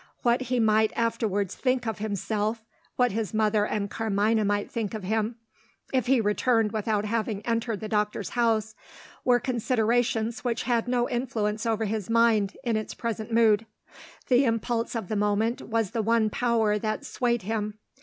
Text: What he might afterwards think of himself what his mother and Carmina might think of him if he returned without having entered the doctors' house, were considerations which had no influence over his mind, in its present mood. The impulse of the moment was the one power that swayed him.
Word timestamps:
What 0.23 0.41
he 0.49 0.59
might 0.59 0.91
afterwards 0.95 1.53
think 1.53 1.85
of 1.85 1.99
himself 1.99 2.63
what 2.95 3.11
his 3.11 3.35
mother 3.35 3.67
and 3.67 3.87
Carmina 3.87 4.43
might 4.43 4.71
think 4.71 4.95
of 4.95 5.03
him 5.03 5.35
if 5.93 6.07
he 6.07 6.19
returned 6.19 6.71
without 6.71 7.05
having 7.05 7.45
entered 7.45 7.81
the 7.81 7.87
doctors' 7.87 8.29
house, 8.29 8.73
were 9.23 9.39
considerations 9.39 10.43
which 10.43 10.63
had 10.63 10.87
no 10.87 11.07
influence 11.07 11.67
over 11.67 11.85
his 11.85 12.09
mind, 12.09 12.57
in 12.63 12.75
its 12.77 12.95
present 12.95 13.31
mood. 13.31 13.67
The 14.27 14.43
impulse 14.45 14.95
of 14.95 15.07
the 15.07 15.15
moment 15.15 15.61
was 15.61 15.91
the 15.91 16.01
one 16.01 16.31
power 16.31 16.79
that 16.79 17.05
swayed 17.05 17.43
him. 17.43 17.77